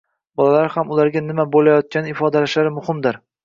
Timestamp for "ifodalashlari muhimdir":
2.17-3.25